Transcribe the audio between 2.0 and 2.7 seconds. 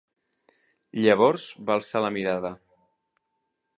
la mirada.